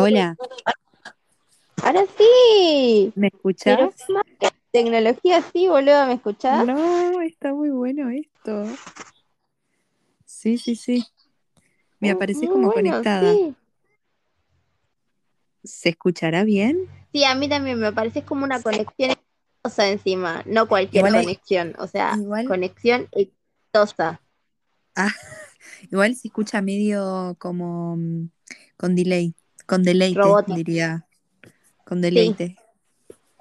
[0.00, 0.36] Hola,
[1.82, 3.12] Ahora sí.
[3.14, 3.94] ¿me Pero escuchás?
[4.06, 6.66] qué más que tecnología sí, boludo, ¿me escuchás?
[6.66, 8.64] No, está muy bueno esto.
[10.24, 11.04] Sí, sí, sí.
[12.00, 13.32] Me Uh, apareces muy como bueno, conectada.
[13.32, 13.54] sí.
[15.64, 16.88] ¿Se escuchará bien?
[17.12, 21.74] Sí, a mí también me parece como una conexión exitosa encima, no cualquier Igual, conexión,
[21.78, 24.20] o sea, igual, conexión exitosa.
[24.96, 25.08] ah,
[25.90, 28.30] igual se escucha medio como mm,
[28.76, 29.34] con delay,
[29.68, 30.56] con deleite, Robótica.
[30.56, 31.06] diría,
[31.84, 32.56] con Sí, deleite.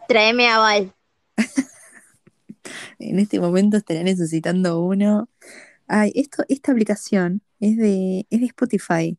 [0.07, 0.93] tráeme a Val.
[2.99, 5.29] En este momento estará necesitando uno.
[5.87, 9.17] Ay, esto, esta aplicación es de, es de Spotify.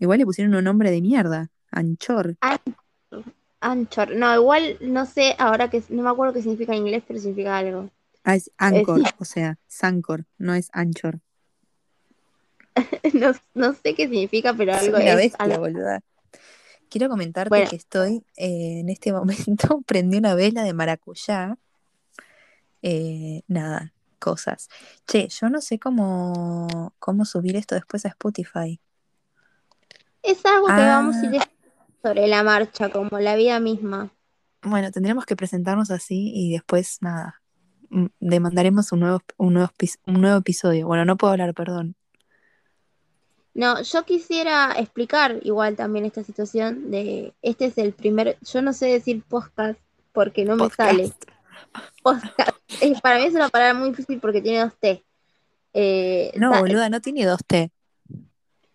[0.00, 2.36] Igual le pusieron un nombre de mierda, Anchor.
[3.60, 4.16] Anchor.
[4.16, 7.56] No, igual no sé ahora que no me acuerdo qué significa en inglés, pero significa
[7.58, 7.88] algo.
[8.24, 11.20] Ah, es Anchor, sí, o sea, Sancor, no es Anchor.
[13.14, 15.60] no, no sé qué significa, pero algo es bestia, algo.
[15.60, 16.00] boluda.
[16.90, 21.56] Quiero comentarte Bueno, que estoy eh, en este momento, prendí una vela de maracuyá.
[22.82, 24.68] eh, nada, cosas.
[25.06, 28.80] Che, yo no sé cómo, cómo subir esto después a Spotify.
[30.22, 31.48] es algo que vamos a ir Ah,
[32.02, 34.10] sobre la marcha, como la vida misma.
[34.62, 37.42] bueno, tendremos que presentarnos así y después, nada,
[37.90, 40.86] mm, demandaremos un nuevo, un nuevo, epi- un nuevo episodio.
[40.86, 41.96] Bueno, no puedo hablar, perdón.
[43.58, 48.72] No, yo quisiera explicar igual también esta situación de, este es el primer, yo no
[48.72, 49.80] sé decir podcast
[50.12, 51.12] porque no me sale.
[52.04, 52.52] Podcast.
[52.80, 55.02] Es- para mí es una palabra muy difícil porque tiene dos T.
[55.74, 57.72] Eh, No, boluda, no tiene dos T.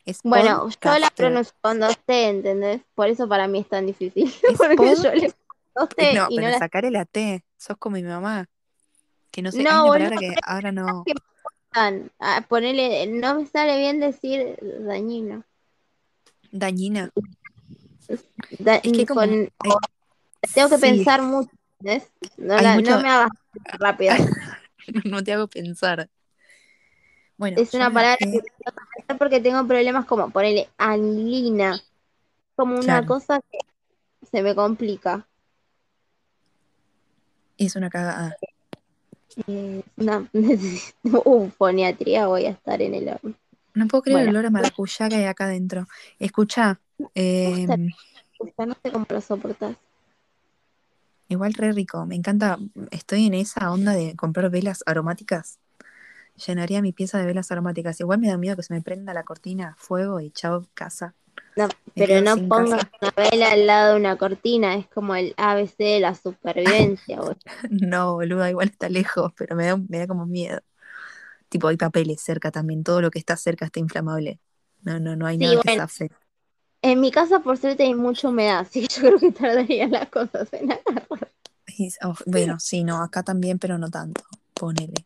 [0.05, 2.81] Es bueno, yo la pronuncio con dos T, ¿entendés?
[2.93, 4.25] Por eso para mí es tan difícil.
[4.49, 5.01] Es porque pod.
[5.01, 5.33] yo le
[5.75, 6.59] dos T No, y no pero la...
[6.59, 7.45] sacaré la T.
[7.57, 8.49] Sos como mi mamá.
[9.31, 11.03] Que no sé, hay No, una palabra que ahora no.
[11.05, 11.13] que
[11.73, 12.11] gustan.
[12.19, 15.43] Ah, ponele, no me sale bien decir dañino.
[16.51, 17.09] Dañina.
[18.59, 19.21] Da- Es que como.
[19.21, 19.71] con, hay-
[20.53, 21.49] tengo que sí, pensar mucho,
[21.79, 22.11] ¿entendés?
[22.37, 22.91] No, hay la, mucho.
[22.97, 23.29] no me hagas
[23.79, 24.13] rápido.
[25.05, 26.09] No te hago pensar.
[27.37, 31.81] Bueno, Es una palabra que tengo porque tengo problemas como ponerle anilina,
[32.55, 33.59] como una Claro, cosa que
[34.31, 35.27] se me complica.
[37.57, 38.37] es una cagada.
[39.47, 43.33] Eh, una, necesito un foniatría, voy a estar en el horno.
[43.75, 45.87] No puedo creer el olor a maracuyá que hay acá adentro.
[46.19, 46.79] Escucha,
[47.15, 47.89] em,
[48.37, 49.75] gusta, no sé cómo lo soportas.
[51.27, 52.05] igual re rico.
[52.05, 52.59] Me encanta.
[52.91, 55.57] Estoy en esa onda de comprar velas aromáticas.
[56.45, 57.99] Llenaría mi pieza de velas aromáticas.
[57.99, 61.15] Igual me da miedo que se me prenda la cortina fuego y chao casa.
[61.55, 65.77] No, pero no pongas una vela al lado de una cortina, es como el ABC
[65.83, 67.17] de la supervivencia.
[67.17, 67.37] boludo.
[67.69, 70.59] No, boluda, igual está lejos, pero me da, me da como miedo.
[71.49, 72.83] Tipo, hay papeles cerca también.
[72.83, 74.39] Todo lo que está cerca está inflamable.
[74.83, 76.09] No, no, no hay Sí, nada que bueno, zafe.
[76.81, 80.09] en mi casa por suerte hay mucha humedad, así que yo creo que tardarían las
[80.09, 81.29] cosas en agarrar.
[82.03, 84.23] Oh, bueno, sí, no, acá también, pero no tanto.
[84.53, 85.05] Ponele.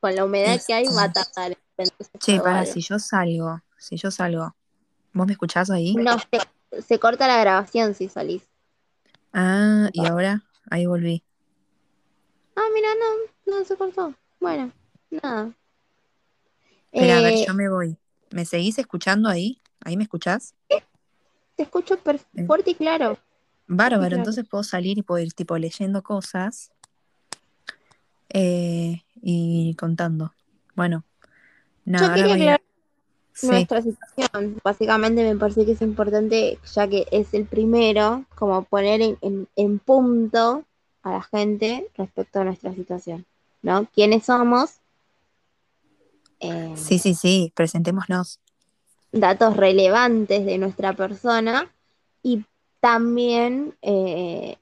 [0.00, 3.60] Con la humedad que hay va a tardar en prenderse che, para, si yo salgo,
[3.78, 4.54] si yo salgo,
[5.12, 5.94] ¿vos me escuchás ahí?
[5.94, 8.42] No, se, se corta la grabación si salís.
[9.32, 11.24] Ah, y ahora, ahí volví.
[12.56, 14.14] Ah, mira, no, no se cortó.
[14.40, 14.72] Bueno,
[15.10, 15.52] nada.
[16.92, 17.96] Espera, a ver, Eh, yo me voy.
[18.30, 19.60] ¿Me seguís escuchando ahí?
[19.84, 20.54] ¿Ahí me escuchás?
[21.56, 21.98] te escucho
[22.36, 23.18] Eh, fuerte y claro.
[23.66, 24.16] Bárbaro, claro.
[24.16, 26.70] entonces puedo salir y puedo ir tipo leyendo cosas
[28.30, 30.32] eh, y contando.
[30.74, 31.04] Bueno,
[31.86, 32.54] Yo nada, ahora quería voy a...
[32.54, 32.62] aclarar
[33.34, 34.60] Sí, nuestra situación.
[34.62, 39.48] Básicamente me parece que es importante, ya que es el primero, como poner en, en-
[39.56, 40.64] en punto
[41.02, 43.24] a la gente respecto a nuestra situación.
[43.62, 43.86] ¿No?
[43.94, 44.80] ¿Quiénes somos?
[46.40, 48.40] Eh, sí, sí, sí, presentémonos.
[49.12, 51.70] datos relevantes de nuestra persona
[52.22, 52.44] y
[52.80, 54.56] también eh,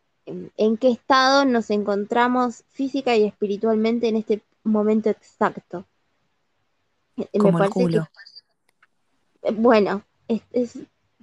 [0.57, 5.87] en, qué estado nos encontramos física y espiritualmente en este momento exacto.
[7.17, 7.99] Eh, Me Como el parece que,
[9.55, 10.79] bueno, es-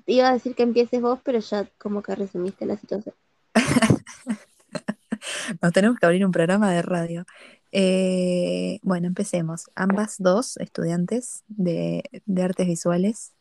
[0.06, 3.16] iba a decir que empieces vos, pero ya como que resumiste la situación.
[5.62, 7.26] Nos tenemos que abrir un programa de radio.
[7.72, 9.70] Eh, bueno, empecemos.
[9.76, 13.34] Ambas dos estudiantes de, de artes visuales,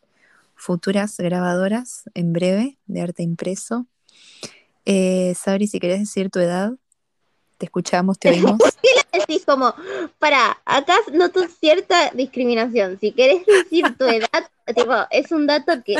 [0.55, 3.85] futuras grabadoras en breve de arte impreso.
[4.85, 6.73] Eh, Sabri, si querés decir tu edad,
[7.57, 8.57] te escuchamos, te oímos.
[9.11, 9.73] Decís como,
[10.19, 12.99] para, acá noto cierta discriminación.
[12.99, 15.95] Si querés decir tu edad, tipo, es un dato que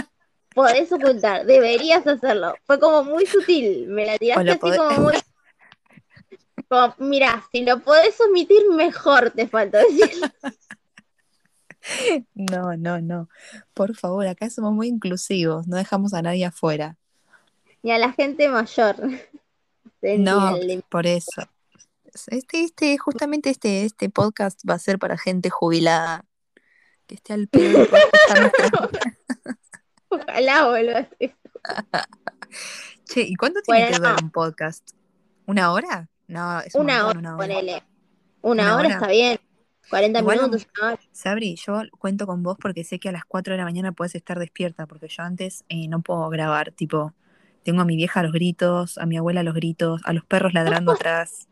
[0.53, 2.55] podés ocultar, deberías hacerlo.
[2.65, 5.13] Fue como muy sutil, me la tiraste así podés- como muy...
[6.69, 10.11] Como, mira, si lo podés omitir, mejor te faltó decir.
[12.33, 13.29] No, no, no.
[13.73, 16.97] Por favor, acá somos muy inclusivos, no dejamos a nadie afuera.
[17.83, 18.95] Ni a la gente mayor.
[20.01, 20.55] No,
[20.89, 21.43] por eso.
[22.27, 26.25] Este, este, justamente este, este podcast va a ser para gente jubilada,
[27.05, 27.85] que esté al pedo.
[30.09, 31.07] Ojalá, boludo.
[33.05, 34.91] Che, ¿y cuánto tiene Bueno, que durar un podcast?
[35.45, 36.09] ¿Una hora?
[36.27, 37.47] No, es Una montón, hora, una hora.
[37.47, 37.83] ponele.
[38.41, 38.93] Una, Una hora, hora.
[38.95, 39.39] está bien.
[39.89, 40.99] 40 Igual minutos, una hora.
[41.13, 44.15] Sabri, yo cuento con vos porque sé que a las 4 de la mañana puedes
[44.15, 47.13] estar despierta, porque yo antes eh, no puedo grabar, tipo,
[47.67, 50.23] tengo a mi vieja a los gritos, a mi abuela a los gritos, a los
[50.23, 51.49] perros ladrando atrás.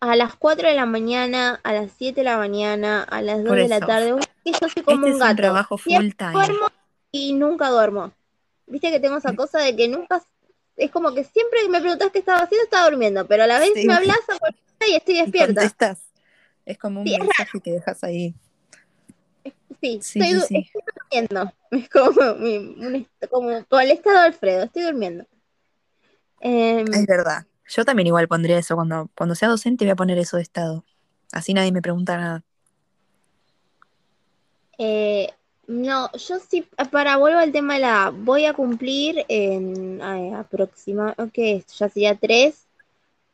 [0.00, 3.48] A las 4 de la mañana, a las 7 de la mañana, a las 2
[3.48, 4.14] Por de la tarde.
[4.14, 5.30] Uy, yo soy como Este un es gato.
[5.32, 6.32] un trabajo full time.
[6.32, 6.68] duermo
[7.12, 8.10] y nunca duermo.
[8.66, 10.22] Viste que tengo esa cosa de que nunca.
[10.78, 13.26] Es como que siempre que me preguntas qué estaba haciendo, estaba durmiendo.
[13.26, 13.86] Pero a la vez Sí.
[13.86, 15.52] me hablas a y estoy Y despierta.
[15.60, 15.98] contestas.
[16.64, 18.34] Es como un Sí, es mensaje que dejas ahí.
[19.80, 20.70] Sí, Sí, estoy, sí,
[21.10, 21.52] durmiendo.
[21.70, 25.24] Es como, mi- como, como el estado de Alfredo, estoy durmiendo.
[26.40, 27.46] Em, Es verdad.
[27.68, 28.74] Yo también igual pondría eso.
[28.74, 30.84] Cuando, cuando sea docente voy a poner eso de estado.
[31.32, 32.42] Así nadie me pregunta nada.
[34.78, 35.28] eh,
[35.66, 38.10] no, yo sí, para vuelvo al tema de la.
[38.10, 41.66] Voy a cumplir en eh, aproxima, ¿qué es?
[41.78, 42.66] Ya sería 3.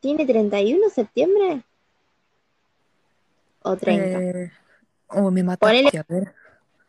[0.00, 1.62] ¿Tiene 31 de septiembre?
[3.62, 4.19] ¿O 30?
[4.19, 4.50] Eh,
[5.08, 6.32] oh, me mataste, Ponele- a ver.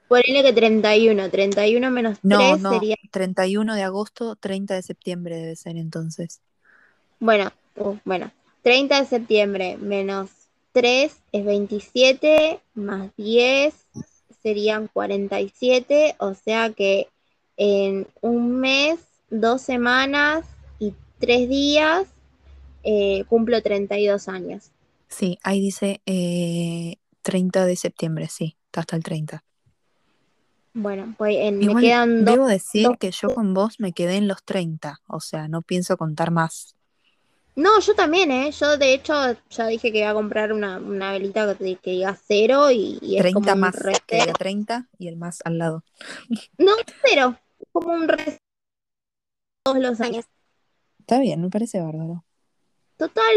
[0.07, 1.29] Ponele que 31.
[1.29, 2.71] 31 menos 3 No, no.
[2.71, 2.95] sería.
[3.11, 6.39] 31 de agosto, 30 de septiembre debe ser entonces.
[7.19, 8.31] Bueno, uh, bueno,
[8.63, 10.29] 30 de septiembre menos
[10.71, 13.73] 3 es 27, más 10
[14.43, 17.07] serían 47, o sea que
[17.57, 18.99] en un mes,
[19.29, 20.45] dos semanas
[20.79, 22.07] y tres días
[22.83, 24.71] eh, cumplo 32 años.
[25.09, 26.97] Sí, ahí dice eh,
[27.27, 29.44] 30 de septiembre, sí, está hasta el 30.
[30.74, 32.35] Bueno, pues en- me quedan dos.
[32.35, 35.62] debo decir dos- que yo con vos me quedé en los 30, o sea, no
[35.62, 36.75] pienso contar más.
[37.56, 38.51] No, yo también, ¿eh?
[38.51, 39.13] Yo de hecho
[39.50, 43.18] ya dije que iba a comprar una, una velita que, que diga cero y, y
[43.18, 44.03] es 30 como un más, que reset.
[44.12, 45.83] diga 30 y el más al lado.
[46.57, 46.71] No,
[47.03, 47.38] cero.
[47.74, 48.39] Como un reset
[49.65, 50.24] todos los años.
[51.00, 52.24] Está bien, me parece bárbaro.
[52.97, 53.33] Total,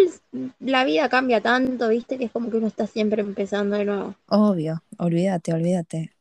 [0.60, 2.16] la vida cambia tanto, ¿viste?
[2.16, 4.14] Que es como que uno está siempre empezando de nuevo.
[4.28, 6.12] Obvio, olvídate, olvídate.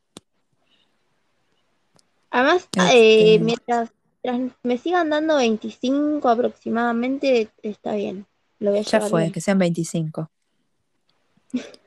[2.32, 3.90] Además, Este- eh, mientras,
[4.24, 8.26] mientras me sigan dando 25 aproximadamente, está bien.
[8.60, 9.32] Lo voy a Ya fue, bien.
[9.34, 10.30] que sean 25.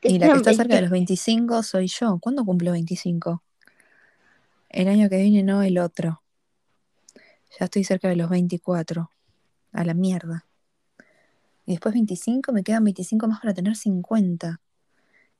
[0.00, 0.82] Que Y la que está cerca de 20.
[0.82, 2.18] los 25 soy yo.
[2.20, 3.42] ¿Cuándo cumplo 25?
[4.70, 6.22] El año que viene, no el otro.
[7.58, 9.10] Ya estoy cerca de los 24.
[9.72, 10.44] A la mierda.
[11.66, 14.60] Y después 25, me quedan 25 más para tener 50.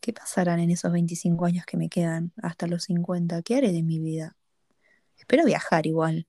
[0.00, 3.42] ¿Qué pasarán en esos 25 años que me quedan hasta los 50?
[3.42, 4.36] ¿Qué haré de mi vida?
[5.16, 6.26] Espero viajar igual,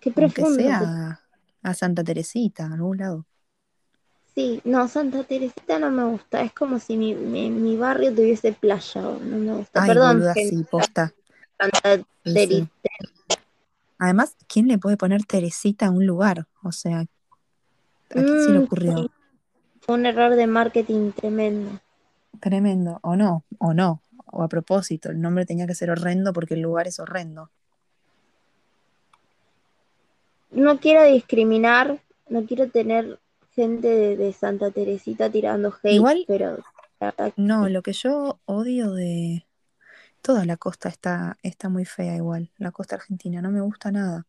[0.00, 0.62] Qué aunque profundo.
[0.62, 1.20] sea
[1.62, 3.26] a Santa Teresita, a algún lado.
[4.34, 6.42] Sí, no, Santa Teresita no me gusta.
[6.42, 9.06] Es como si mi, mi, mi barrio tuviese playa.
[9.06, 9.82] o No me gusta.
[9.82, 11.12] Ay, Perdón, boluda, sí, posta.
[11.58, 12.06] Santa sí.
[12.24, 12.68] Teresita.
[13.98, 16.48] Además, ¿quién le puede poner Teresita a un lugar?
[16.62, 17.04] O sea,
[18.18, 19.10] ¿a quién se le Mm, ocurrió?
[19.80, 21.80] Fue un error de marketing tremendo.
[22.40, 22.98] Tremendo.
[23.02, 24.02] O no, o no.
[24.26, 27.50] O a propósito, el nombre tenía que ser horrendo porque el lugar es horrendo.
[30.50, 33.18] No quiero discriminar, no quiero tener
[33.54, 36.58] gente de, de Santa Teresita tirando hate, Igual- pero
[37.36, 39.46] No, lo que yo odio de
[40.20, 42.50] toda la costa está, está muy fea igual.
[42.58, 44.26] La costa argentina no me gusta nada.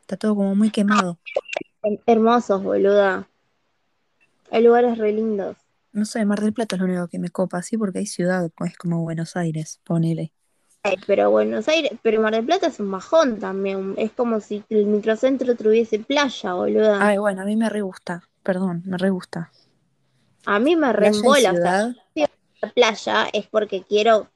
[0.00, 1.18] Está todo como muy quemado.
[2.06, 3.28] Hermosos, boluda.
[4.50, 5.56] Hay lugares re lindos.
[5.92, 8.50] No sé, Mar del Plata es lo único que me copa, sí, porque hay ciudad,
[8.64, 10.32] es como Buenos Aires, ponele.
[10.82, 13.94] Ay, pero Buenos Aires, pero Mar del Plata es un bajón también.
[13.96, 17.06] Es como si el microcentro tuviese playa, boluda.
[17.06, 19.50] Ay, bueno, a mí me re gusta, perdón, me re gusta.
[20.46, 21.52] A mí me reembola.
[21.52, 21.94] O sea,
[22.62, 24.28] la playa es porque quiero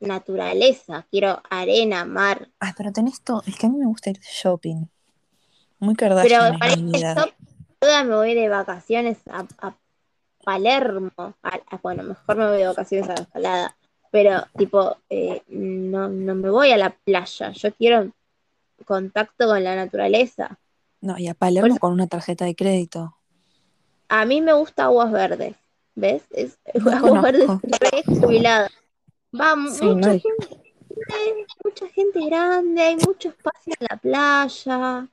[0.00, 2.48] naturaleza, quiero arena, mar.
[2.58, 4.86] Ay, pero tenés todo, es que a mí me gusta ir shopping.
[5.82, 7.12] Muy Pero Kardashian para es mi vida.
[7.12, 7.26] eso,
[7.80, 9.74] boluda, me voy de vacaciones a, a
[10.44, 11.10] Palermo.
[11.18, 13.76] A- a- bueno, mejor me voy de vacaciones a la Escalada.
[14.12, 17.50] Pero, tipo, eh, no, no me voy a la playa.
[17.50, 18.12] Yo quiero
[18.84, 20.56] contacto con la naturaleza.
[21.00, 23.16] No, y a Palermo eso- con una tarjeta de crédito.
[24.08, 25.56] A mí me gusta Aguas Verdes.
[25.96, 26.22] ¿Ves?
[26.30, 28.70] Es, No Aguas Verdes re jubilada.
[29.34, 30.62] Va Sí, mucha gente,
[31.64, 35.08] mucha gente grande, hay mucho espacio en la playa.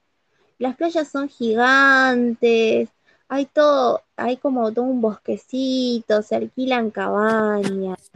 [0.59, 2.89] Las playas son gigantes.
[3.29, 8.11] Hay todo, hay como todo un bosquecito, se alquilan cabañas.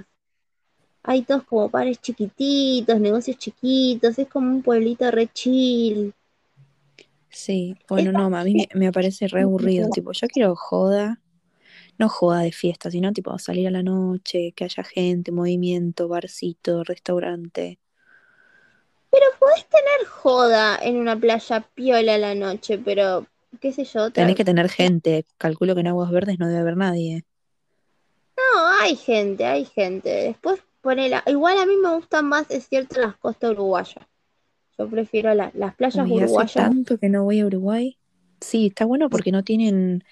[1.04, 6.14] hay todos como pares chiquititos, negocios chiquitos, es como un pueblito re chill.
[7.30, 11.20] Sí, bueno, no, a mí me, parece re aburrido, tipo, yo quiero joda,
[11.98, 16.84] no joda de fiesta, sino tipo salir a la noche, que haya gente, movimiento, barcito,
[16.84, 17.80] restaurante.
[19.14, 23.28] Pero podés tener joda en una playa piola a la noche, pero
[23.62, 24.10] qué sé yo.
[24.10, 27.24] Tenés que tener gente, calculo que en Aguas Verdes no debe haber nadie.
[28.36, 30.10] No, hay gente, hay gente.
[30.10, 31.24] Después ponela.
[31.28, 34.04] Igual a mí me gustan más, es cierto, las costas uruguayas.
[34.80, 36.58] Yo prefiero las playas uruguayas.
[36.58, 37.98] Hace tanto que no voy a Uruguay.
[38.42, 40.04] Sí, está bueno porque no tienen,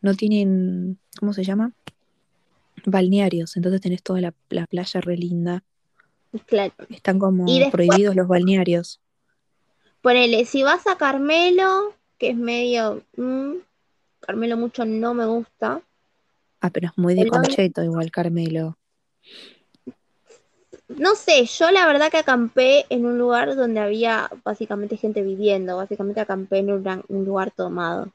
[0.00, 1.72] no tienen, ¿cómo se llama?
[2.84, 3.56] Balnearios.
[3.56, 4.32] Entonces tenés toda la,
[4.66, 5.62] playa re linda.
[6.46, 6.72] Claro.
[6.88, 9.00] Están como prohibidos los balnearios.
[10.00, 13.02] Ponele, si vas a Carmelo, que es medio.
[13.16, 13.56] Mm,
[14.20, 15.82] Carmelo mucho no me gusta.
[16.60, 18.76] Ah, pero es muy de concheto igual Carmelo.
[20.88, 25.76] No sé, yo la verdad que acampé en un lugar donde había básicamente gente viviendo,
[25.76, 28.12] básicamente acampé en un, lugar tomado,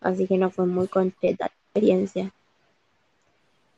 [0.00, 2.32] así que no fue muy concheta la experiencia.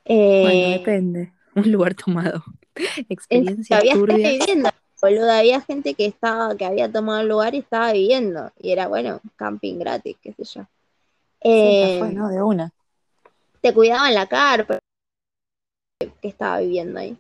[0.06, 2.42] bueno, eh, depende, un lugar tomado.
[3.09, 7.59] Experiencia había gente viviendo, boludo, había gente que estaba, que había tomado el lugar y
[7.59, 10.67] estaba viviendo, y era bueno, camping gratis, qué sé yo.
[11.41, 12.29] Eh, fue, ¿no?
[12.29, 12.73] De una.
[13.61, 14.79] Te cuidaban la carpa
[15.99, 17.17] que estaba viviendo ahí.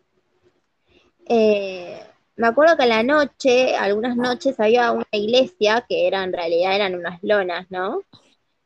[1.26, 2.02] Eh,
[2.36, 6.74] me acuerdo que a la noche, algunas noches había una iglesia que era en realidad
[6.74, 8.02] eran unas lonas, ¿no?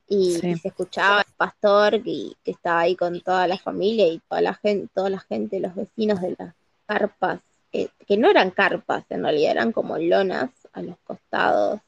[0.07, 4.55] Y, se escuchaba el pastor que, estaba ahí con toda la familia y toda la
[4.55, 6.55] gente, toda la gente, los vecinos de las
[6.87, 7.41] carpas,
[7.73, 11.81] que no eran carpas en realidad, eran como lonas a los costados,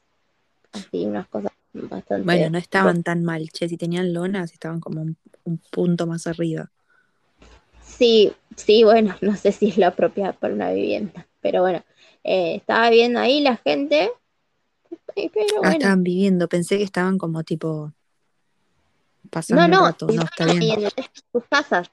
[0.73, 2.25] así unas cosas bastante.
[2.25, 6.71] Bueno, no estaban tan mal, che, si tenían lonas estaban como un punto más arriba.
[7.81, 11.83] Sí, sí, bueno, no sé si es la propia para una vivienda, pero bueno,
[12.23, 14.11] eh, estaba viviendo ahí la gente.
[15.15, 17.91] Pero ah, estaban viviendo, pensé que estaban como tipo
[19.29, 20.07] pasando no, no, rato.
[20.07, 20.83] no, está bien.
[20.83, 20.91] En
[21.31, 21.89] sus casas.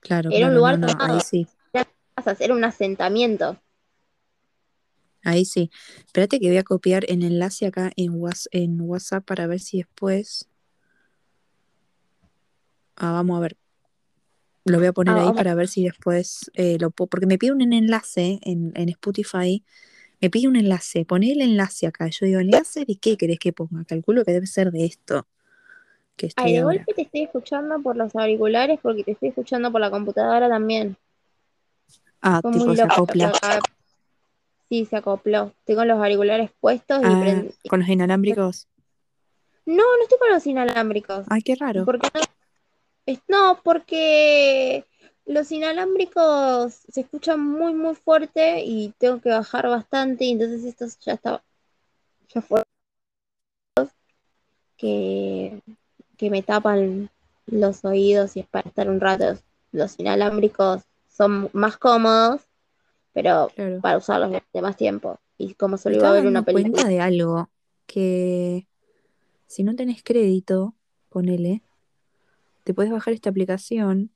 [0.00, 1.46] Claro, era un lugar no, ahí sí.
[2.38, 3.58] Era un asentamiento.
[5.24, 5.70] Ahí sí.
[6.06, 8.20] Espérate que voy a copiar el enlace acá en,
[8.52, 10.48] en WhatsApp para ver si después.
[12.96, 13.56] Ah, vamos a ver.
[14.64, 17.08] Lo voy a poner ah, ahí para ver si después eh, lo puedo.
[17.08, 19.64] Porque me pide un enlace en, Spotify.
[20.20, 21.04] Me pide un enlace.
[21.04, 22.08] Poné el enlace acá.
[22.08, 23.84] Yo digo, ¿enlace de qué querés que ponga?
[23.84, 25.26] Calculo que debe ser de esto.
[26.16, 29.80] Que Ay, de golpe te estoy escuchando por los auriculares porque te estoy escuchando por
[29.80, 30.96] la computadora también.
[32.22, 33.32] Ah, tipo se acopla.
[34.68, 35.52] Sí, se acopló.
[35.64, 38.68] Tengo los auriculares puestos y ah, ¿Con los inalámbricos?
[39.66, 41.26] No, no estoy con los inalámbricos.
[41.28, 41.84] Ay, qué raro.
[41.84, 42.08] Porque
[43.28, 44.84] no, no, porque
[45.26, 50.98] los inalámbricos se escuchan muy, muy fuerte y tengo que bajar bastante, y entonces estos
[51.00, 51.42] ya está,
[52.28, 52.62] ya fue
[54.76, 55.60] que,
[56.16, 57.10] que me tapan
[57.46, 59.38] los oídos y es para estar un rato.
[59.72, 62.42] Los inalámbricos son más cómodos,
[63.12, 63.50] pero
[63.82, 65.18] para usarlos de más tiempo.
[65.36, 66.72] Y como solo iba a ver una película.
[66.72, 67.50] cuenta de algo
[67.86, 68.66] que
[69.46, 70.74] si no tenés crédito,
[71.08, 71.62] ponele,
[72.64, 74.10] te puedes bajar esta aplicación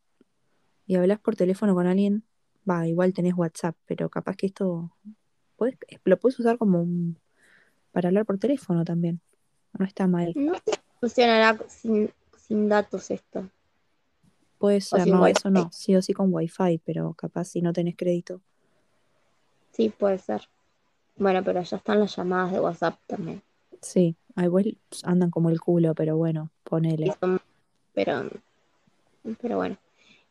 [0.87, 2.25] y hablas por teléfono con alguien.
[2.69, 4.91] Va, igual tenés WhatsApp, pero capaz que esto
[6.05, 7.19] lo puedes usar como un,
[7.93, 9.21] para hablar por teléfono también.
[9.79, 10.33] No está mal.
[10.37, 10.55] No
[11.01, 12.11] funcionará sin,
[12.69, 13.49] datos esto.
[14.65, 17.97] Puede ser, no, eso no, sí o sí con Wi-Fi, pero capaz si no tenés
[17.99, 18.41] crédito.
[19.73, 20.49] Sí, puede ser.
[21.17, 23.43] Bueno, pero ya están las llamadas de WhatsApp también.
[23.83, 27.13] Sí, igual andan como el culo, pero bueno, ponele
[27.93, 28.31] pero,
[29.39, 29.77] pero bueno.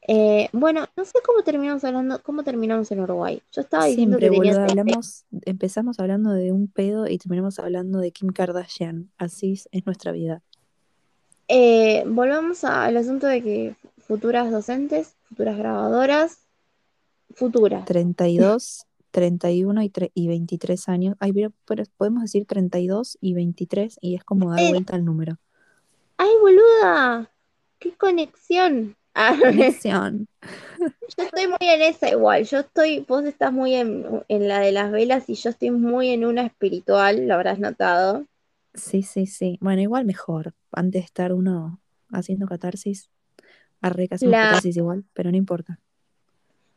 [0.08, 3.40] Eh, bueno, no sé cómo terminamos hablando, cómo terminamos en Uruguay.
[3.52, 8.30] Yo estaba diciendo que hablamos, empezamos hablando de un pedo y terminamos hablando de Kim
[8.30, 9.12] Kardashian.
[9.20, 10.42] Así es, nuestra vida.
[11.48, 13.76] Eh, volvamos al asunto de que
[14.14, 16.38] futuras docentes, futuras grabadoras,
[17.34, 17.84] futuras.
[17.86, 21.16] 32, 31 y, y 23 años.
[21.20, 21.52] Ay, pero
[21.98, 24.70] podemos decir 32 y 23 y es como dar eh.
[24.70, 25.40] vuelta al número.
[26.18, 27.32] ¡Ay, boluda!
[27.80, 28.96] qué conexión.
[29.16, 30.28] Ah, conexión.
[30.82, 32.46] yo estoy muy en esa igual.
[32.46, 36.26] Yo estoy, vos estás muy en, la de las velas y yo estoy muy en
[36.26, 38.26] una espiritual, lo habrás notado.
[38.74, 39.60] Sí, sí, sí.
[39.62, 40.56] Bueno, igual mejor.
[40.72, 41.80] Antes de estar uno
[42.12, 43.12] haciendo catarsis,
[43.84, 45.80] arre casi catarsis igual, pero no importa.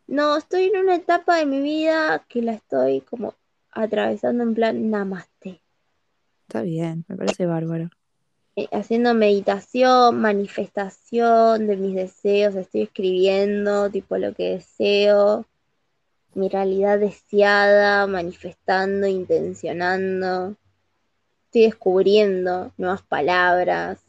[0.06, 3.34] No, estoy en una etapa de mi vida que la estoy como
[3.72, 5.60] atravesando en plan namaste.
[6.46, 7.90] Está bien, me parece bárbaro.
[8.54, 15.44] Eh, haciendo meditación, manifestación de mis deseos, estoy escribiendo tipo lo que deseo.
[16.34, 20.54] mi realidad deseada, manifestando, intencionando.
[21.46, 24.00] Estoy descubriendo nuevas palabras.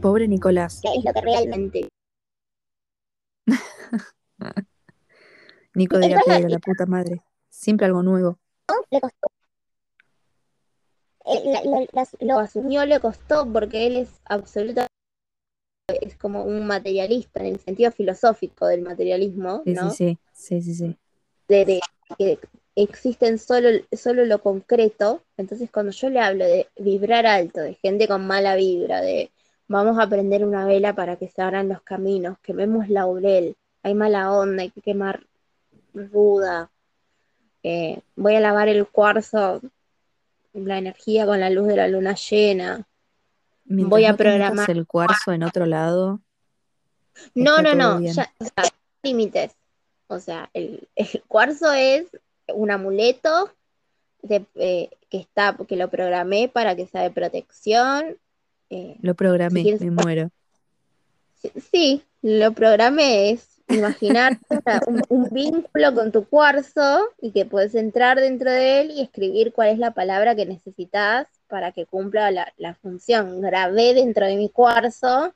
[0.00, 0.80] Pobre Nicolás.
[0.82, 1.88] ¿Qué es lo que realmente?
[5.74, 7.22] Nico de la Pedra, la puta madre.
[7.48, 8.38] Siempre algo nuevo.
[8.90, 9.28] Le costó.
[11.26, 11.86] Eh,
[12.20, 14.88] lo asumió, le costó porque él es absolutamente
[15.88, 19.74] es como un materialista en el sentido filosófico del materialismo, sí.
[19.90, 20.96] Sí, sí, sí, sí.
[21.48, 21.80] De,
[22.18, 22.38] que
[22.82, 28.06] existen solo, solo lo concreto, entonces cuando yo le hablo de vibrar alto, de gente
[28.06, 29.30] con mala vibra, de
[29.66, 34.32] vamos a prender una vela para que se abran los caminos, quememos laurel, hay mala
[34.32, 35.24] onda, hay que quemar
[35.92, 36.70] ruda,
[37.62, 39.60] eh, voy a lavar el cuarzo,
[40.54, 42.86] la energía con la luz de la luna llena,
[43.64, 46.20] voy a programar el cuarzo en otro lado.
[47.34, 48.32] No, no, no, ya,
[49.02, 49.52] límites.
[50.06, 50.88] O sea, el,
[51.26, 52.06] cuarzo es
[52.54, 53.50] un amuleto
[54.28, 58.16] eh, que está, que lo programé para que sea de protección.
[58.70, 60.30] Eh, lo programé, me muero.
[61.70, 64.38] Sí, lo programé, es imaginar
[65.08, 69.68] un, vínculo con tu cuarzo y que puedes entrar dentro de él y escribir cuál
[69.68, 73.40] es la palabra que necesitas para que cumpla la, función.
[73.40, 75.34] Grabé dentro de mi cuarzo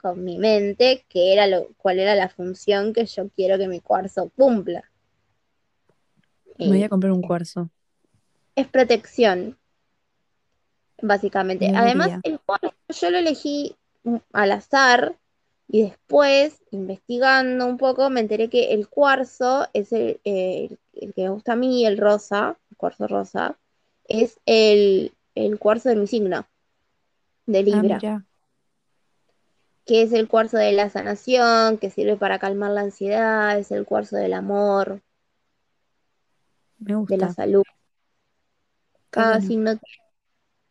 [0.00, 3.80] con mi mente que era lo, cuál era la función que yo quiero que mi
[3.80, 4.84] cuarzo cumpla.
[6.58, 7.70] Me voy a comprar un cuarzo.
[8.54, 9.58] Es protección,
[11.02, 11.72] básicamente.
[11.74, 13.76] Además, el cuarzo yo lo elegí
[14.32, 15.16] al azar
[15.68, 20.78] y después, investigando un poco, me enteré que el cuarzo es el, que
[21.16, 23.58] me gusta a mí, el rosa, el cuarzo rosa,
[24.06, 25.12] es el,
[25.58, 26.46] cuarzo de mi signo,
[27.46, 28.24] de ah, Libra.
[29.86, 33.86] que es el cuarzo de la sanación, que sirve para calmar la ansiedad, es el
[33.86, 35.00] cuarzo del amor,
[36.78, 37.62] de la salud.
[39.10, 39.78] Cada signo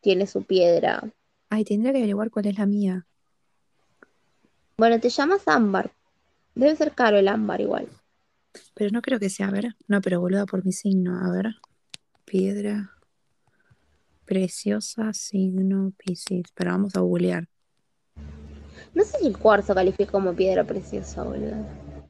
[0.02, 1.02] tiene su piedra.
[1.50, 3.08] Ay, tendría que averiguar cuál es la mía.
[4.78, 5.92] Bueno, te llamas ámbar.
[6.56, 7.88] Debe ser caro el ámbar igual.
[8.74, 9.76] Pero no creo que sea, a ver.
[9.88, 11.20] No, pero boluda por mi signo.
[11.26, 11.56] A ver.
[12.26, 12.92] Piedra.
[14.26, 16.48] Preciosa, signo, Piscis.
[16.54, 17.48] Pero vamos a googlear.
[18.94, 21.58] No sé si el cuarzo califica como piedra preciosa, boluda.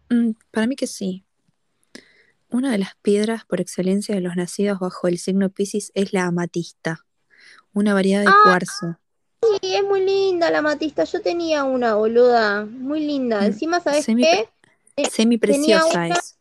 [0.10, 1.26] Mm, para mí que sí.
[2.54, 6.26] Una de las piedras por excelencia de los nacidos bajo el signo Piscis es la
[6.26, 7.04] amatista.
[7.74, 9.00] Una variedad de ah, cuarzo.
[9.42, 11.04] Sí, es muy linda la matista.
[11.04, 12.64] Yo tenía una, boluda.
[12.64, 13.42] Muy linda.
[13.42, 14.48] Mm, Encima, ¿sabes qué?
[15.10, 16.38] Semi preciosa es.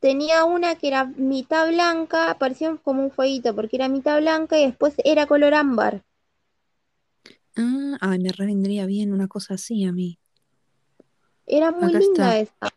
[0.00, 4.66] Tenía una que era mitad blanca, parecía como un fueguito, porque era mitad blanca y
[4.66, 6.04] después era color ámbar.
[7.56, 10.18] Ah, ay, me revendría bien una cosa así a mí.
[11.46, 12.70] Era muy linda esa.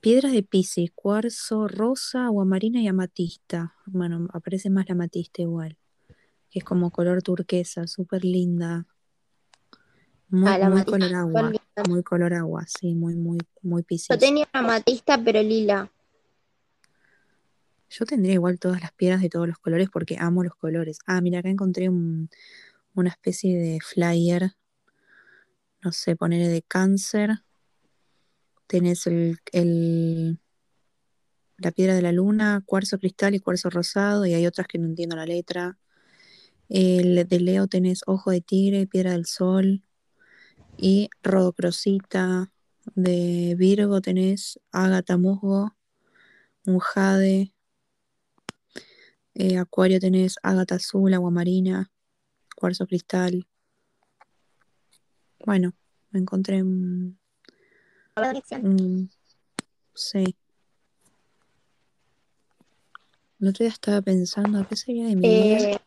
[0.00, 3.74] Piedras de Pisces, cuarzo, rosa, aguamarina y amatista.
[3.86, 5.76] Bueno, aparece más la amatista igual
[6.50, 8.86] que es como color turquesa, súper linda.
[10.28, 11.52] Muy, ah, color agua,
[11.88, 14.08] muy color agua, sí, muy, muy, muy piscis.
[14.08, 15.90] Yo tenía amatista, pero lila.
[17.88, 20.98] Yo tendría igual todas las piedras de todos los colores porque amo los colores.
[21.06, 24.52] Ah, mira, acá encontré una especie de flyer.
[25.82, 27.44] No sé, poner de cáncer.
[28.66, 30.40] Tenés el, el,
[31.58, 34.26] la piedra de la luna, cuarzo cristal y cuarzo rosado.
[34.26, 35.78] Y hay otras que no entiendo la letra.
[36.68, 39.82] El de Leo tenés Ojo de Tigre, Piedra del Sol
[40.76, 42.52] y Rodocrosita.
[42.94, 45.76] De Virgo tenés Ágata Musgo,
[46.66, 47.52] un Jade.
[49.34, 51.90] Eh, Acuario tenés Ágata Azul, Agua Marina,
[52.56, 53.46] Cuarzo Cristal.
[55.44, 55.74] Bueno,
[56.10, 56.64] me encontré
[58.62, 59.10] un.
[59.94, 60.36] sí.
[63.38, 65.80] El otro día estaba pensando, ¿qué sería de mi vida?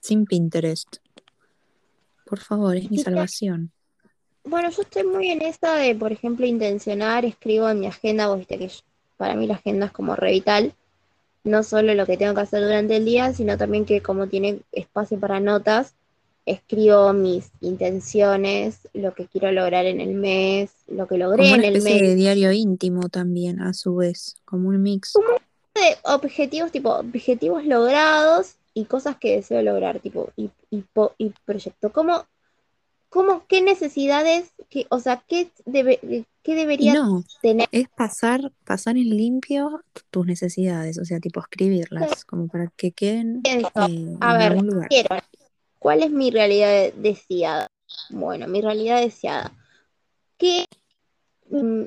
[0.00, 0.98] sin Pinterest.
[2.26, 3.72] Por favor, es mi salvación.
[4.44, 8.38] Bueno, yo estoy muy en esta de, por ejemplo, intencionar, escribo en mi agenda, vos
[8.38, 8.70] viste que
[9.16, 10.74] para mí la agenda es como revital,
[11.42, 14.60] no solo lo que tengo que hacer durante el día, sino también que como tiene
[14.72, 15.94] espacio para notas,
[16.46, 21.82] escribo mis intenciones, lo que quiero lograr en el mes, lo que logré en el
[21.82, 22.00] mes.
[22.00, 25.12] de diario íntimo también, a su vez, como un mix.
[25.12, 25.28] Como
[25.74, 30.84] de objetivos, tipo, objetivos logrados y cosas que deseo lograr, tipo, y, y,
[31.18, 31.92] y proyecto.
[31.92, 32.26] ¿Cómo,
[33.08, 36.94] cómo, qué necesidades, qué, o sea, qué, debe, qué debería
[37.40, 37.68] tener?
[37.72, 43.40] Es pasar, pasar en limpio tus necesidades, o sea, tipo escribirlas, como para que queden
[43.44, 43.62] eh,
[44.20, 45.16] a ver, Quiero,
[45.84, 47.68] ¿cuál es mi realidad deseada?
[48.08, 49.52] Bueno, mi realidad deseada.
[50.38, 50.64] ¿Qué,
[51.50, 51.82] mm,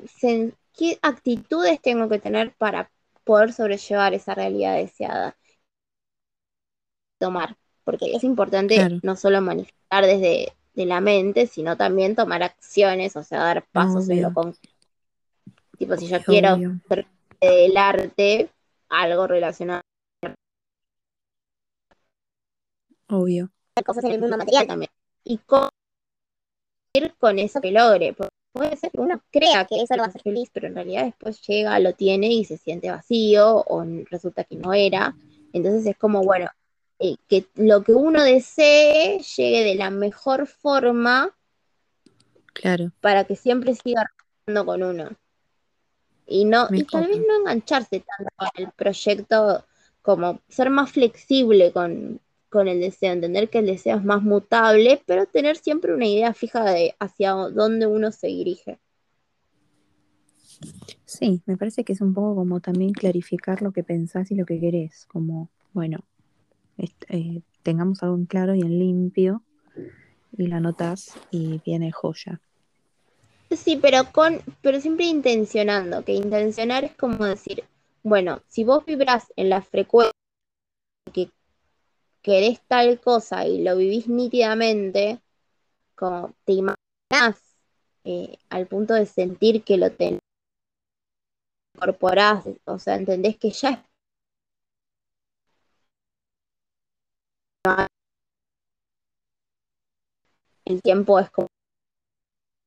[0.72, 2.92] ¿Qué actitudes tengo que tener para
[3.24, 5.36] poder sobrellevar esa realidad deseada?
[7.18, 13.16] Tomar, porque es importante no solo manifestar desde de la mente, sino también tomar acciones,
[13.16, 14.76] o sea, dar pasos en lo concreto.
[15.76, 17.08] Tipo, si yo quiero hacer
[17.40, 18.48] del arte,
[18.88, 19.82] algo relacionado.
[23.08, 23.50] Obvio.
[23.82, 24.90] Cosas en el mundo material también.
[25.24, 25.68] Y cómo
[26.94, 28.14] ir con eso que logre.
[28.52, 31.04] puede ser que uno crea que eso lo va a hacer feliz, pero en realidad
[31.04, 35.14] después llega, lo tiene y se siente vacío o resulta que no era.
[35.52, 36.48] Entonces es como, bueno,
[36.98, 41.34] eh, que lo que uno desee llegue de la mejor forma.
[42.52, 42.90] Claro.
[43.00, 44.10] Para que siempre siga
[44.64, 45.10] con uno.
[46.26, 49.64] Y no, y tal vez no engancharse tanto con el proyecto,
[50.02, 52.20] como ser más flexible con,
[52.52, 56.64] el deseo, entender que el deseo es más mutable, pero tener siempre una idea fija
[56.64, 58.78] de hacia dónde uno se dirige.
[61.04, 64.46] Sí, me parece que es un poco como también clarificar lo que pensás y lo
[64.46, 65.98] que querés, como, bueno,
[67.08, 69.42] eh, tengamos algo en claro y en limpio,
[70.36, 72.40] y la notas y viene joya.
[73.50, 77.64] Sí, pero con, pero siempre intencionando, que intencionar es como decir,
[78.02, 80.12] bueno, si vos vibras en la frecuencia
[81.12, 81.30] que
[82.22, 85.20] querés tal cosa y lo vivís nítidamente,
[85.94, 87.56] como te imaginas
[88.04, 90.20] eh, al punto de sentir que lo tenés,
[91.74, 93.78] incorporás, o sea, entendés que ya es
[100.64, 101.48] el tiempo es como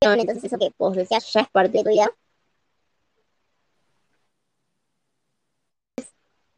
[0.04, 2.12] entonces eso que vos decías ya es parte de tu vida.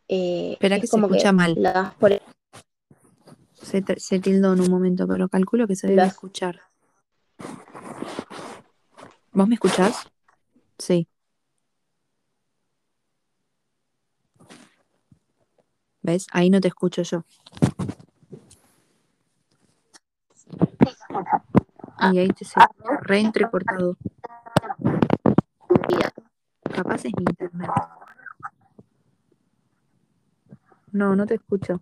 [0.08, 1.58] Eh, Espera que se escucha mal.
[3.64, 6.62] Se, se, tildó en un momento, pero calculo que se debe escuchar.
[9.32, 10.08] ¿Vos me escuchás?
[10.78, 11.08] Sí.
[16.02, 16.28] ¿Ves?
[16.32, 17.24] Ahí no te escucho yo.
[22.12, 22.60] Y ahí te se
[23.02, 23.98] reentrecortado.
[26.76, 27.70] Capaz es mi internet.
[30.92, 31.80] No, no te escucho.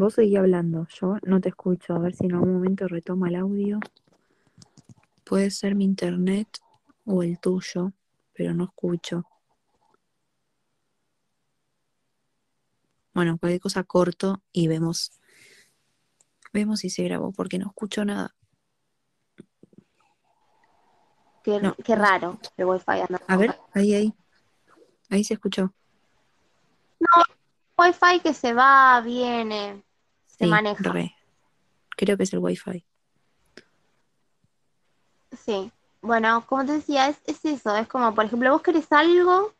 [0.00, 1.92] Vos seguís hablando, yo no te escucho.
[1.92, 3.78] A ver si en algún momento retoma el audio.
[5.24, 6.48] Puede ser mi internet
[7.04, 7.92] o el tuyo,
[8.32, 9.26] pero no escucho.
[13.12, 15.12] Bueno, cualquier cosa corto y vemos
[16.54, 18.34] Vemos si se grabó porque no escucho nada.
[21.44, 23.20] Qué, raro el wifi anda.
[23.28, 24.14] A ver, ahí, ahí.
[25.10, 25.74] Ahí se escuchó.
[27.00, 27.22] No,
[27.76, 29.84] wifi que se va, viene,
[30.40, 30.82] se maneja.
[31.96, 32.84] Creo que es el wifi.
[35.44, 35.70] Sí.
[36.00, 37.76] Bueno, como te decía, es, es eso.
[37.76, 39.52] Es como, por ejemplo, vos querés algo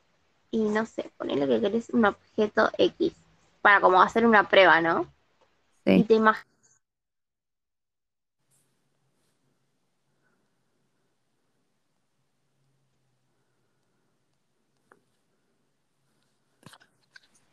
[0.50, 3.12] y no sé, ponele que querés un objeto X
[3.60, 5.06] para como hacer una prueba, ¿no?
[5.84, 5.92] Sí.
[5.92, 6.46] Y te imaginas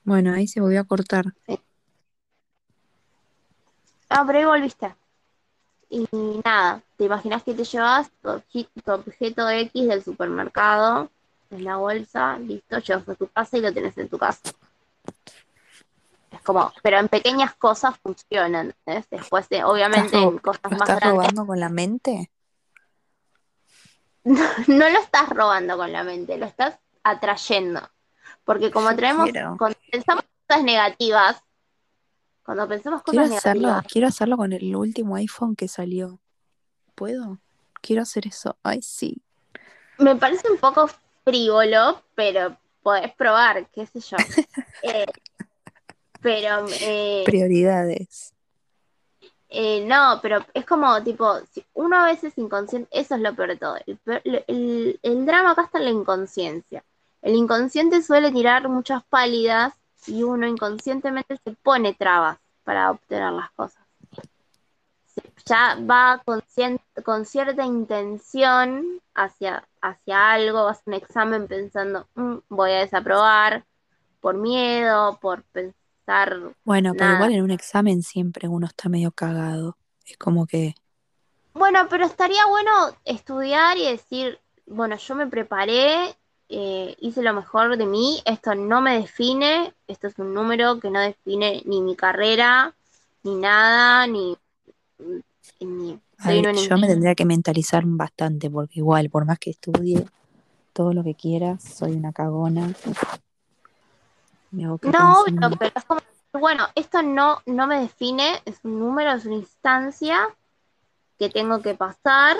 [0.05, 1.25] Bueno, ahí se volvió a cortar.
[4.09, 4.95] Ah, pero ahí volviste.
[5.89, 6.07] Y
[6.43, 8.29] nada, te imaginas que te llevas tu,
[8.91, 11.09] objeto X del supermercado
[11.49, 14.51] en la bolsa, listo, llevas a tu casa y lo tienes en tu casa.
[16.31, 18.73] Es como, pero en pequeñas cosas funcionan,
[19.09, 22.29] Después, de, obviamente, en cosas ¿lo más estás robando con la mente?
[24.67, 27.81] no lo estás robando con la mente, lo estás atrayendo.
[28.43, 31.43] Porque como traemos, cuando pensamos cosas negativas,
[32.47, 33.85] cuando pensamos cosas quiero negativas.
[33.91, 36.17] quiero hacerlo con el último iPhone que salió.
[36.95, 37.39] ¿Puedo?
[37.81, 38.55] Quiero hacer eso.
[38.63, 39.21] Ay, sí.
[39.97, 40.89] Me parece un poco
[41.25, 44.15] frívolo, pero podés probar, qué sé yo.
[44.81, 45.05] Eh,
[46.21, 46.65] pero.
[46.79, 48.33] Eh, Prioridades.
[49.49, 53.49] Eh, no, pero es como, tipo, si uno a veces inconsciente, eso es lo peor
[53.49, 53.75] de todo.
[54.23, 56.85] El, el drama acá está en la inconsciencia.
[57.21, 59.73] El inconsciente suele tirar muchas pálidas
[60.05, 63.81] y uno inconscientemente se pone trabas para obtener las cosas.
[65.45, 66.43] Ya va con,
[67.03, 73.63] con cierta intención hacia, hacia algo, hace un examen pensando, mm, voy a desaprobar
[74.19, 76.53] por miedo, por pensar.
[76.63, 79.77] Bueno, pero igual en un examen siempre uno está medio cagado.
[80.05, 80.75] Es como que.
[81.53, 82.71] Bueno, pero estaría bueno
[83.05, 86.15] estudiar y decir, bueno, yo me preparé
[86.49, 90.89] eh, hice lo mejor de mí, esto no me define, esto es un número que
[90.89, 92.73] no define ni mi carrera,
[93.23, 94.37] ni nada, ni,
[95.59, 99.39] ni A soy ver, un yo me tendría que mentalizar bastante, porque igual, por más
[99.39, 100.05] que estudie
[100.71, 102.73] todo lo que quiera, soy una cagona.
[104.51, 105.99] No, pero es como,
[106.33, 110.29] bueno, esto no, no me define, es un número, es una instancia
[111.19, 112.37] que tengo que pasar,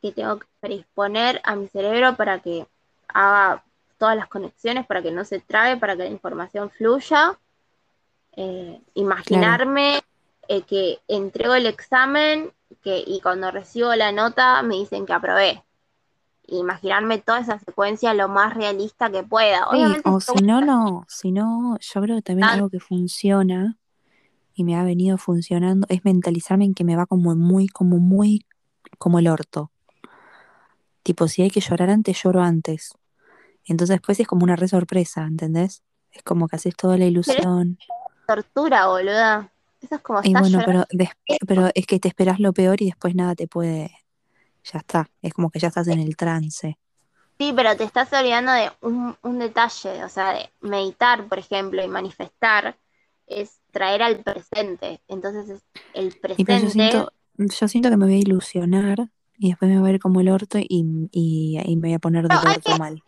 [0.00, 2.66] que tengo que predisponer a mi cerebro para que
[3.08, 3.64] haga
[3.98, 7.38] todas las conexiones, para que no se trabe, para que la información fluya.
[8.36, 10.00] Eh, imaginarme
[10.46, 15.64] eh, que entrego el examen que, y cuando recibo la nota me dicen que aprobé.
[16.46, 19.66] Imaginarme toda esa secuencia lo más realista que pueda.
[19.72, 22.52] Sí, o si no, no, si no, yo creo que también Ah.
[22.54, 23.76] algo que funciona
[24.54, 28.46] y me ha venido funcionando es mentalizarme en que me va como muy, como muy,
[28.98, 29.70] como el orto.
[31.08, 32.90] Tipo, si hay que llorar antes, lloro antes.
[33.64, 35.82] Entonces después es como una re sorpresa, ¿entendés?
[36.12, 37.78] Es como que haces toda la ilusión.
[38.26, 39.50] tortura, boluda.
[39.80, 40.60] Eso es como Y bueno,
[41.46, 43.90] pero, es que te esperas lo peor y después nada te puede.
[44.70, 45.08] Ya está.
[45.22, 46.76] Es como que ya estás en el trance.
[47.38, 51.82] Sí, pero te estás olvidando de un, un detalle, o sea, de meditar, por ejemplo,
[51.82, 52.76] y manifestar,
[53.26, 55.00] es traer al presente.
[55.08, 55.62] Entonces, es
[55.94, 56.60] el Y pero presente.
[56.60, 60.00] yo siento, yo siento que me voy a ilusionar y después me voy a ver
[60.00, 60.66] como el orto y,
[61.12, 63.02] y, y me voy a poner hay orto mal.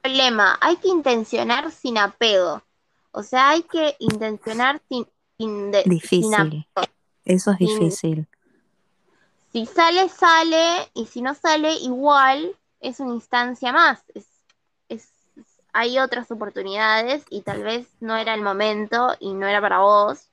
[0.00, 2.62] problema, hay que intencionar sin apego.
[3.10, 5.06] O sea, hay que intencionar sin,
[5.38, 6.66] sin, de- sin Difícil.
[6.74, 6.88] apego.
[7.24, 8.26] Eso es sin- difícil.
[9.52, 14.02] Si sale, sale, y si no sale, igual es una instancia más.
[14.14, 14.26] Es,
[14.88, 15.12] es-
[15.74, 20.28] hay otras oportunidades y tal vez no era el momento y no era para vos.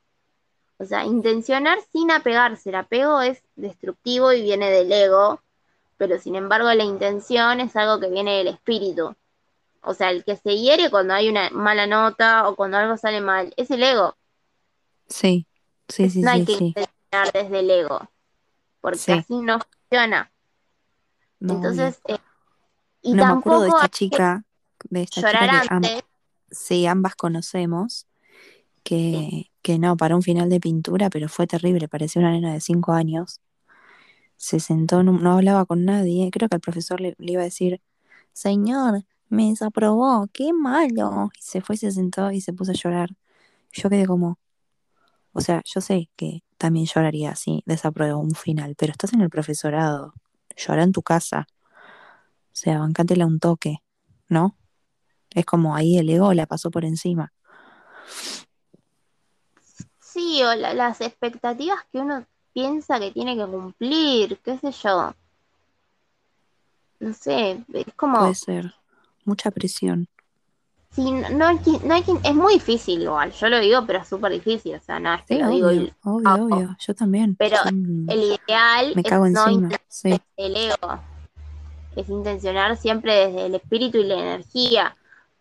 [0.80, 2.70] O sea, intencionar sin apegarse.
[2.70, 5.42] El apego es destructivo y viene del ego,
[5.98, 9.16] pero sin embargo la intención es algo que viene del espíritu.
[9.82, 13.22] O sea, el que se hiere cuando hay una mala nota o cuando algo sale
[13.22, 14.16] mal es el ego.
[15.08, 15.48] Sí,
[15.88, 16.76] sí, sí, no hay sí, que sí.
[16.78, 18.10] intencionar desde el ego,
[18.82, 19.12] porque Sí.
[19.14, 20.32] así no funciona.
[21.40, 22.18] No, Entonces, eh,
[23.02, 24.46] y no me acuerdo de tampoco esta chica,
[24.90, 26.04] de esta chica llorar que antes.
[26.52, 28.08] sí, ambas conocemos,
[28.84, 32.62] que, que no, para un final de pintura, pero fue terrible, parecía una nena de
[32.62, 33.42] cinco años.
[34.38, 37.82] Se sentó, no, no hablaba con nadie, creo que el profesor le, iba a decir,
[38.34, 41.30] señor, me desaprobó, qué malo.
[41.38, 43.10] Y se fue se sentó y se puso a llorar.
[43.74, 44.40] Yo quedé como,
[45.34, 49.30] o sea, yo sé que también lloraría si desapruebo un final, pero estás en el
[49.30, 50.14] profesorado,
[50.58, 51.48] llora en tu casa.
[52.52, 53.78] O sea, bancátela un toque,
[54.28, 54.58] ¿no?
[55.32, 57.34] Es como ahí el ego la pasó por encima.
[60.20, 65.14] Sí, o la- las expectativas que uno piensa que tiene que cumplir, qué sé yo.
[67.00, 68.74] No sé, es como, Puede ser.
[69.24, 70.10] Mucha presión.
[70.92, 74.10] sí, no, no hay no hay es muy difícil igual, yo lo digo, pero es
[74.10, 76.78] súper difícil, o sea, no es que Sí, lo digo obvio, y obvio, obvio.
[76.86, 77.36] Yo también.
[77.40, 79.70] Pero mm, el ideal me es no encima.
[79.88, 81.00] Sí, desde el ego,
[81.96, 84.98] es intencionar siempre desde el espíritu y la energía,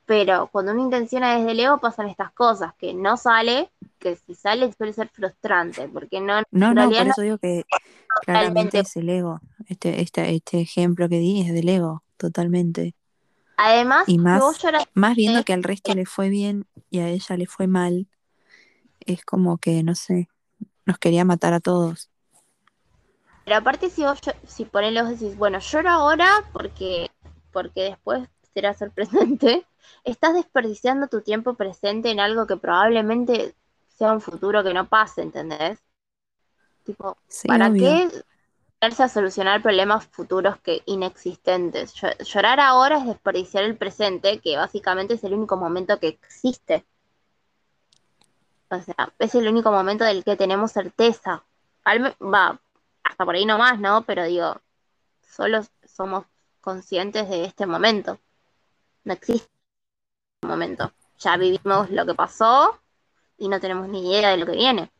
[0.08, 4.34] pero cuando uno intenciona desde el ego pasan estas cosas, que no sale, que si
[4.34, 7.64] sale suele ser frustrante, porque no, No, no, por eso digo que
[8.22, 9.42] claramente es el ego.
[9.66, 12.94] Este, este, este ejemplo que di es del ego, totalmente.
[13.58, 14.42] Además, Y más,
[14.94, 18.06] más viendo que al resto le fue bien y a ella le fue mal,
[19.00, 20.30] es como que, no sé,
[20.86, 22.08] nos quería matar a todos.
[23.44, 27.10] pero aparte si vos, si ponele vos decís, bueno, lloro ahora porque,
[27.52, 28.26] porque después
[28.58, 29.64] será ser presente,
[30.04, 33.54] estás desperdiciando tu tiempo presente en algo que probablemente
[33.88, 35.78] sea un futuro que no pase, ¿entendés?
[36.84, 38.02] Tipo, Sí, ¿para obvio.
[38.02, 38.08] qué
[38.80, 41.94] ponerse a solucionar problemas futuros que inexistentes?
[41.94, 46.84] Llo- Llorar ahora es desperdiciar el presente, que básicamente es el único momento que existe.
[48.70, 51.44] O sea, es el único momento del que tenemos certeza.
[51.84, 52.60] Al va,
[53.02, 54.04] hasta por ahí nomás, ¿no?
[54.04, 54.60] Pero digo,
[55.22, 56.26] solo somos
[56.60, 58.20] conscientes de este momento.
[59.08, 59.48] No existe
[60.42, 60.92] un momento.
[61.18, 62.78] Ya vivimos lo que pasó
[63.38, 64.90] y no tenemos ni idea de lo que viene.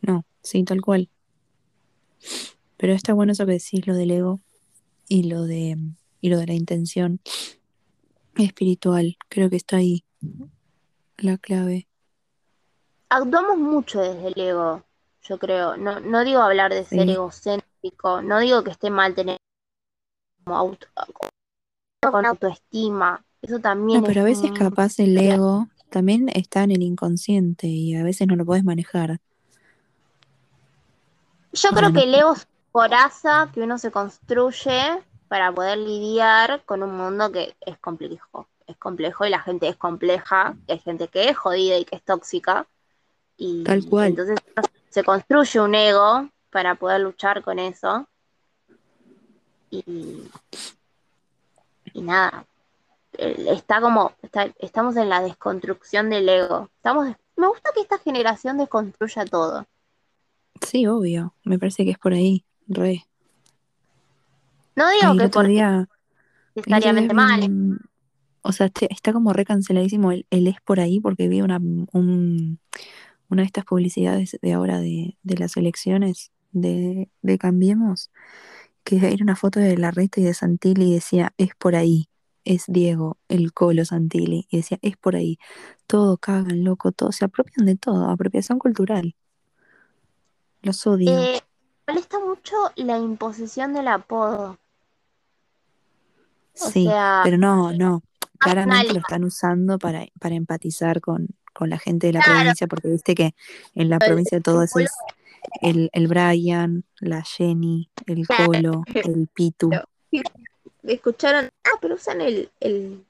[0.00, 1.10] No, sí, tal cual.
[2.76, 4.38] Pero está bueno eso que decís, lo del ego
[5.08, 5.76] y lo de,
[6.20, 7.20] y lo de la intención
[8.36, 9.18] espiritual.
[9.28, 10.04] Creo que está ahí
[11.16, 11.88] la clave.
[13.08, 14.84] Actuamos mucho desde el ego,
[15.24, 15.76] yo creo.
[15.76, 17.14] No, no digo hablar de ser Sí.
[17.14, 19.36] egocéntrico, no digo que esté mal tener
[20.44, 20.86] como auto,
[22.08, 23.22] con autoestima.
[23.42, 26.82] Eso también No, pero a es veces un- capaz el ego también está en el
[26.82, 29.18] inconsciente y a veces no lo puedes manejar.
[31.52, 36.82] Yo creo que el ego es coraza que uno se construye para poder lidiar con
[36.82, 38.46] un mundo que es complejo.
[38.66, 41.96] Es complejo y la gente es compleja, y hay gente que es jodida y que
[41.96, 42.66] es tóxica.
[43.36, 44.08] Y Tal cual.
[44.10, 44.38] entonces
[44.90, 48.06] se construye un ego para poder luchar con eso.
[49.70, 49.84] Y,
[51.92, 52.46] y nada,
[53.12, 56.70] está como, está- estamos en la desconstrucción del ego.
[56.76, 59.66] Estamos, me gusta que esta generación desconstruya todo.
[60.66, 61.34] Sí, obvio.
[61.44, 62.44] Me parece que es por ahí.
[62.68, 63.04] Re.
[64.76, 65.88] No digo Ay, que porque día,
[66.54, 67.78] necesariamente mal,
[68.42, 72.58] O sea, está como re canceladísimo el, el es por ahí porque vi una, un-
[73.28, 78.10] una de estas publicidades de ahora de, de las elecciones de, de Cambiemos,
[78.84, 82.08] que era una foto de Larreta y de Santilli y decía es por ahí,
[82.44, 85.38] es Diego, el Colo Santilli, y decía es por ahí,
[85.86, 89.14] todo cagan, loco, todo, se apropian de todo, apropiación cultural.
[90.62, 91.10] Los odio.
[91.10, 91.40] Eh,
[91.86, 94.58] molesta mucho la imposición del apodo.
[96.60, 98.02] O Sí, sea, pero no, no.
[98.38, 102.38] Claramente lo están usando para, para empatizar con, con la gente de la Claro.
[102.40, 103.34] provincia, porque viste que
[103.74, 104.90] en la provincia todo eso es
[105.62, 109.70] el, el Brian, la Jenny, el Colo, el Pitu.
[110.82, 113.04] escucharon, ah, pero usan el, el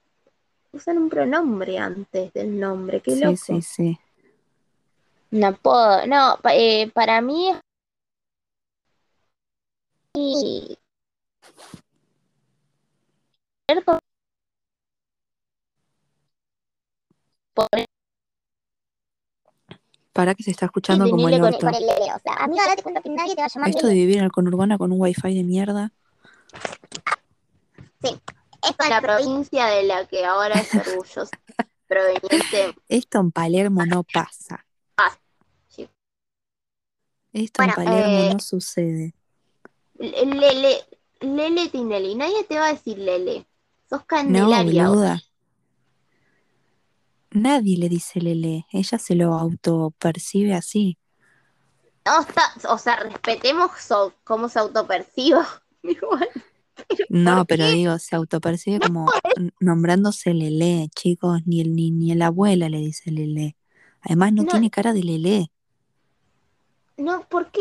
[0.73, 3.37] usan un pronombre antes del nombre, qué Sí, loco.
[3.37, 3.99] sí, sí.
[5.45, 6.07] Apodo.
[6.07, 7.61] No, pa- eh, para mí es
[10.15, 10.77] y-
[17.55, 17.87] poner
[20.13, 21.67] Para que se está escuchando como el con, orto.
[21.67, 22.13] con el lele.
[22.15, 24.25] O sea, amiga, date cuenta que nadie te va a llamar Esto de vivir en
[24.25, 25.93] el conurbano con un wifi de mierda.
[28.03, 31.29] Es para la provincia de la que ahora es orgulloso
[31.87, 32.75] proveniente.
[32.89, 34.67] Esto en Palermo no pasa.
[34.97, 35.17] Ah,
[35.69, 35.89] sí.
[37.33, 39.15] Esto en Palermo eh, no sucede.
[39.95, 40.85] Lele,
[41.21, 42.15] Lele Tinelli.
[42.17, 43.47] Nadie te va a decir Lele.
[43.89, 44.89] Sos No, Candelaria.
[44.89, 45.23] boluda.
[47.33, 48.67] Nadie le dice Lele.
[48.73, 50.99] Ella se lo autopercibe así.
[52.05, 55.47] No, está, o sea, respetemos so- cómo se autoperciba.
[55.83, 56.29] Igual.
[57.09, 57.73] No, ¿Por pero qué?
[57.73, 62.79] digo, se autopercibe como n- nombrándose Lele, chicos, ni el ni, ni la abuela le
[62.79, 63.57] dice Lele.
[64.01, 64.49] Además no, No.
[64.49, 65.51] tiene cara de Lele.
[66.97, 67.61] No, ¿por qué?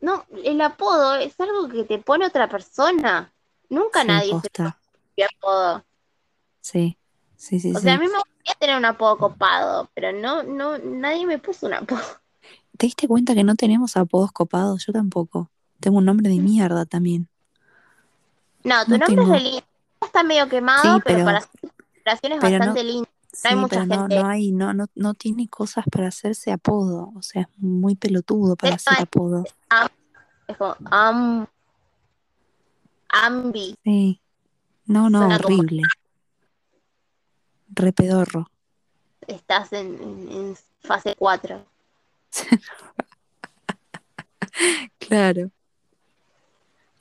[0.00, 3.32] No, el apodo es algo que te pone otra persona.
[3.70, 4.78] Nunca nadie se posta.
[5.14, 5.84] pone apodo.
[6.60, 6.96] Sí,
[7.44, 7.82] sí, sí, O sí.
[7.84, 11.66] sea, a mí me gustaría tener un apodo copado, pero no, no, nadie me puso
[11.66, 12.00] un apodo.
[12.76, 14.84] ¿Te diste cuenta que no tenemos apodos copados?
[14.86, 15.50] Yo tampoco.
[15.80, 17.28] Tengo un nombre de mierda también.
[18.64, 19.34] No, tu No nombre tengo.
[19.34, 19.62] es lindo.
[20.04, 23.08] Está medio quemado, Sí, pero, pero- para hacer ilustraciones pero no- bastante lindo.
[23.32, 26.52] Sí, hay mucha pero no, gente- no hay, no, no, no tiene cosas para hacerse
[26.52, 27.12] apodo.
[27.16, 29.44] O sea, es muy pelotudo para hacer apodo.
[30.46, 31.46] Es como am,
[33.08, 33.76] ambi.
[33.84, 34.20] Sí.
[34.86, 35.82] No, no, Suena horrible.
[37.74, 38.48] Pedorro.
[39.26, 41.64] Estás en, en- en fase 4.
[44.98, 45.50] Claro.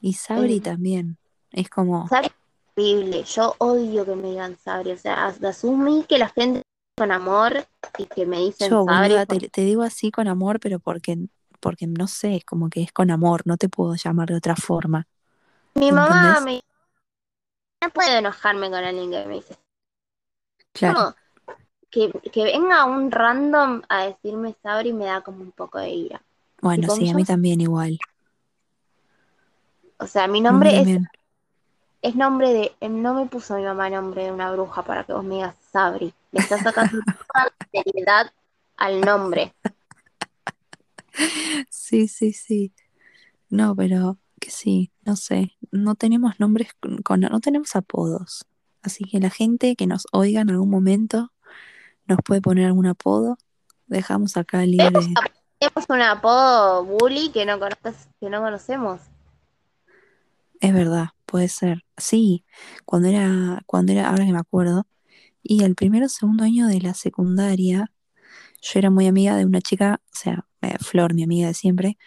[0.02, 0.62] Y Sabri Eh.
[0.62, 1.18] también.
[1.52, 2.34] Es como, Sabri es
[2.76, 3.24] horrible.
[3.24, 4.92] Yo odio que me digan Sabri.
[4.92, 6.64] O sea, as- asumí que la gente
[6.98, 7.66] con amor
[7.98, 9.10] y que me dicen yo, Sabri.
[9.10, 11.18] boluda, te, te digo así con amor, pero porque,
[11.60, 14.56] porque no sé, es como que es con amor, no te puedo llamar de otra
[14.56, 15.08] forma.
[15.76, 16.44] Mi mamá ¿entendés?
[16.44, 16.62] me
[17.88, 19.56] no puedo enojarme con alguien que me dice.
[20.74, 21.00] Claro.
[21.00, 21.16] No,
[21.90, 26.22] que, que venga un random a decirme Sabri me da como un poco de ira.
[26.62, 28.00] Bueno, sí, a mí también igual.
[29.98, 30.88] O sea, mi nombre es,
[32.02, 32.90] es nombre de.
[32.90, 36.14] No me puso mi mamá nombre de una bruja para que vos me digas Sabri.
[36.32, 37.00] Le está sacando
[37.34, 38.32] toda la seriedad
[38.78, 39.54] al nombre.
[41.70, 42.74] Sí, sí, sí.
[43.50, 45.56] No, pero que sí, no sé.
[45.72, 48.46] No tenemos nombres con- no tenemos apodos.
[48.84, 51.32] Así que la gente que nos oiga en algún momento
[52.06, 53.38] nos puede poner algún apodo.
[53.88, 54.92] Dejamos acá libre.
[54.92, 55.08] Tenemos,
[55.60, 59.02] tenemos un apodo bully que no, conoces, que no conocemos.
[60.60, 61.84] Es verdad, puede ser.
[61.98, 62.46] Sí,
[62.86, 64.88] cuando era, cuando era, ahora que me acuerdo,
[65.42, 67.92] y el primero o segundo año de la secundaria,
[68.62, 71.98] yo era muy amiga de una chica, o sea, eh, Flor, mi amiga de siempre,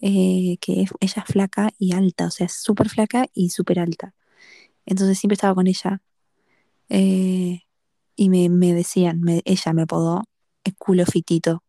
[0.00, 3.80] eh, que es- ella es flaca y alta, o sea, es súper flaca y súper
[3.80, 4.14] alta.
[4.86, 6.00] Entonces siempre estaba con ella.
[6.88, 7.62] Eh,
[8.16, 10.24] y me, me decían, me- ella me apodó
[10.64, 11.62] el culo fitito,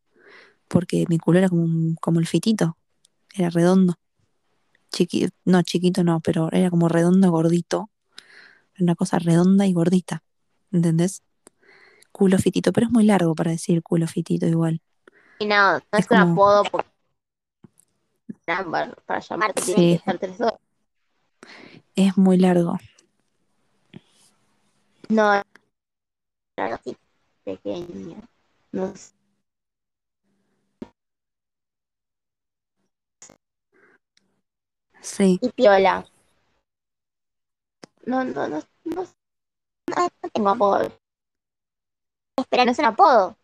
[0.68, 2.78] porque mi culo era como, un- como el fitito,
[3.34, 3.96] era redondo.
[4.92, 7.90] Chiqui, no, chiquito no, pero era como redondo, gordito.
[8.80, 10.24] Una cosa redonda y gordita.
[10.72, 11.22] ¿Entendés?
[12.12, 14.82] Culo fitito, pero es muy largo para decir culo fitito igual.
[15.40, 16.90] Y no, no es, Es un como- apodo porque-
[18.46, 19.74] para, llamarte Sí.
[19.74, 20.60] que ser tres horas.
[21.96, 22.78] Es muy largo.
[25.10, 25.42] No,
[26.58, 26.98] era así
[27.46, 28.18] pequeña.
[28.72, 29.14] No sé.
[35.02, 35.40] Sí.
[35.42, 36.06] Y piola.
[38.06, 39.04] No, no, no, no,
[39.88, 40.92] no tengo apodo.
[42.38, 43.38] Espera, no es un apodo.